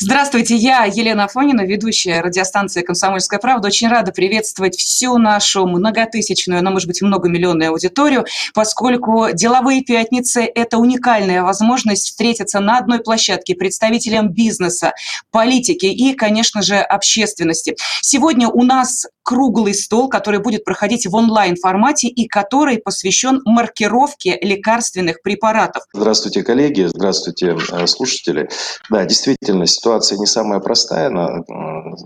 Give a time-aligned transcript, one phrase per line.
[0.00, 3.66] Здравствуйте, я Елена Афонина, ведущая радиостанции «Комсомольская правда».
[3.66, 8.24] Очень рада приветствовать всю нашу многотысячную, но, может быть, многомиллионную аудиторию,
[8.54, 14.92] поскольку деловые пятницы– это уникальная возможность встретиться на одной площадке представителям бизнеса,
[15.32, 17.74] политики и, конечно же, общественности.
[18.00, 25.20] Сегодня у нас круглый стол, который будет проходить в онлайн-формате и который посвящен маркировке лекарственных
[25.20, 25.82] препаратов.
[25.92, 28.48] Здравствуйте, коллеги, здравствуйте, э, слушатели.
[28.88, 31.42] Да, действительно, ситуация не самая простая, э,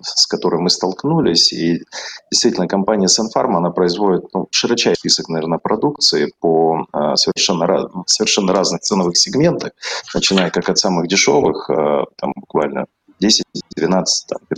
[0.03, 1.53] с которой мы столкнулись.
[1.53, 1.85] И
[2.33, 8.81] действительно, компания Санфарма, она производит ну, широчайший список, наверное, продукции по э, совершенно, совершенно разных
[8.81, 9.71] ценовых сегментах,
[10.13, 11.71] начиная как от самых дешевых,
[12.17, 12.87] там буквально
[13.23, 14.05] 10-12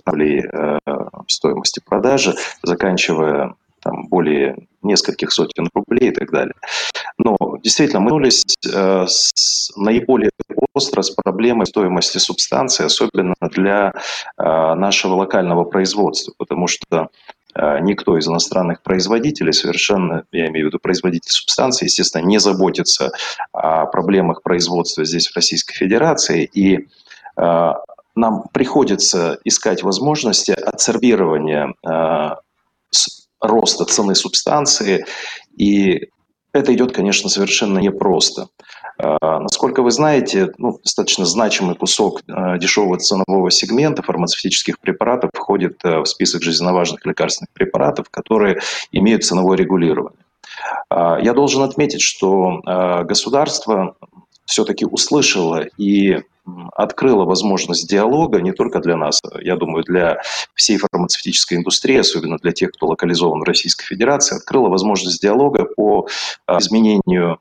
[0.07, 0.79] рублей э,
[1.29, 3.55] стоимости продажи, заканчивая
[3.85, 6.55] там, более нескольких сотен рублей и так далее.
[7.19, 10.31] Но действительно, мы нулись э, с наиболее
[10.73, 13.93] остро с проблемой стоимости субстанции, особенно для
[14.37, 17.09] э, нашего локального производства, потому что
[17.55, 23.13] э, никто из иностранных производителей совершенно, я имею в виду производитель субстанции, естественно, не заботится
[23.53, 26.89] о проблемах производства здесь в Российской Федерации, и
[28.15, 32.31] нам приходится искать возможности адсорбирования э,
[33.41, 35.05] роста цены субстанции,
[35.57, 36.09] и
[36.53, 38.49] это идет, конечно, совершенно непросто.
[38.99, 45.83] Э, насколько вы знаете, ну, достаточно значимый кусок э, дешевого ценового сегмента фармацевтических препаратов входит
[45.83, 48.61] в список жизненно важных лекарственных препаратов, которые
[48.93, 50.21] имеют ценовое регулирование.
[50.91, 52.61] Я должен отметить, что
[53.05, 53.97] государство
[54.45, 56.21] все-таки услышало и
[56.75, 60.21] открыла возможность диалога не только для нас, я думаю, для
[60.55, 66.07] всей фармацевтической индустрии, особенно для тех, кто локализован в Российской Федерации, открыла возможность диалога по
[66.47, 67.39] а, изменению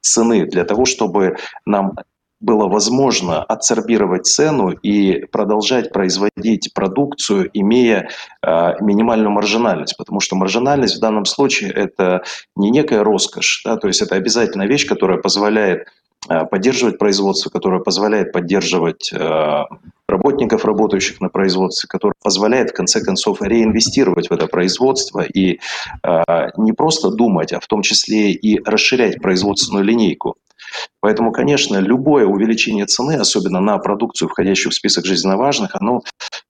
[0.00, 1.94] цены для того, чтобы нам
[2.40, 8.10] было возможно адсорбировать цену и продолжать производить продукцию, имея
[8.46, 12.22] э, минимальную маржинальность, потому что маржинальность в данном случае это
[12.54, 15.88] не некая роскошь, да, то есть это обязательная вещь, которая позволяет
[16.50, 19.64] поддерживать производство, которое позволяет поддерживать э,
[20.08, 25.58] работников, работающих на производстве, которое позволяет, в конце концов, реинвестировать в это производство и
[26.02, 26.22] э,
[26.56, 30.36] не просто думать, а в том числе и расширять производственную линейку.
[31.00, 36.02] Поэтому, конечно, любое увеличение цены, особенно на продукцию, входящую в список жизненно важных, оно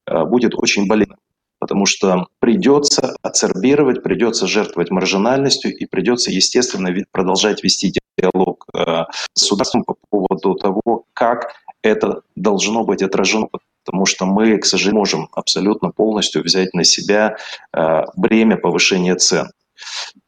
[0.06, 1.20] будет очень болезненным
[1.68, 9.42] потому что придется ацербировать, придется жертвовать маржинальностью и придется, естественно, продолжать вести диалог э, с
[9.42, 11.52] государством по поводу того, как
[11.82, 13.48] это должно быть отражено,
[13.84, 17.36] потому что мы, к сожалению, можем абсолютно полностью взять на себя
[17.76, 19.50] э, бремя повышения цен.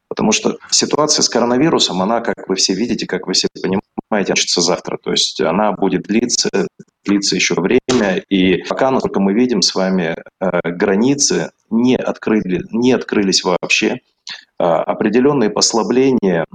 [0.09, 4.61] Потому что ситуация с коронавирусом, она, как вы все видите, как вы все понимаете, начнется
[4.61, 4.97] завтра.
[4.97, 6.49] То есть она будет длиться,
[7.05, 8.17] длиться еще время.
[8.29, 14.01] И пока, насколько мы видим с вами, э, границы не, открыли, не открылись вообще.
[14.57, 16.45] Определенные послабления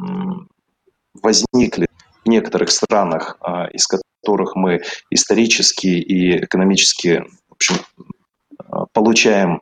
[1.20, 1.88] возникли
[2.24, 7.76] в некоторых странах, а, из которых мы исторически и экономически в общем,
[8.92, 9.60] получаем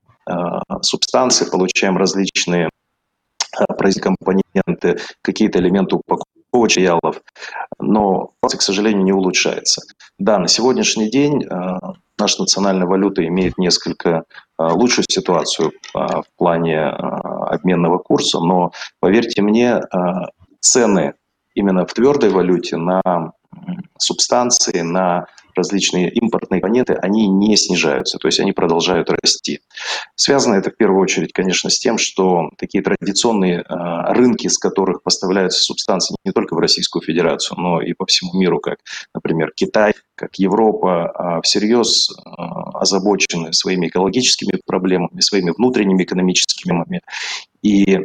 [0.83, 2.69] субстанции, получаем различные
[4.01, 7.23] компоненты, какие-то элементы упаковки материалов,
[7.79, 9.83] но к сожалению, не улучшается.
[10.19, 11.45] Да, на сегодняшний день
[12.19, 14.25] наша национальная валюта имеет несколько
[14.59, 19.81] лучшую ситуацию в плане обменного курса, но поверьте мне,
[20.61, 21.15] цены
[21.55, 23.03] именно в твердой валюте на
[23.99, 29.61] субстанции, на различные импортные компоненты, они не снижаются, то есть они продолжают расти.
[30.17, 33.65] Связано это в первую очередь, конечно, с тем, что такие традиционные э,
[34.13, 38.61] рынки, с которых поставляются субстанции не только в Российскую Федерацию, но и по всему миру,
[38.61, 38.79] как,
[39.15, 42.31] например, Китай, как Европа, э, всерьез э,
[42.75, 47.01] озабочены своими экологическими проблемами, своими внутренними экономическими.
[47.63, 48.01] И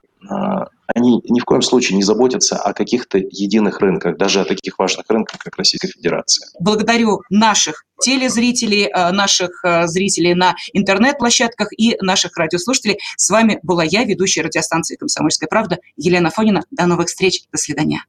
[1.00, 5.06] они ни в коем случае не заботятся о каких-то единых рынках, даже о таких важных
[5.10, 6.48] рынках, как Российская Федерация.
[6.60, 12.98] Благодарю наших телезрителей, э, наших э, зрителей на интернет-площадках и наших радиослушателей.
[13.18, 16.64] С вами была я, ведущая радиостанции «Комсомольская правда» Елена Фонина.
[16.72, 17.42] До новых встреч.
[17.52, 17.98] До свидания.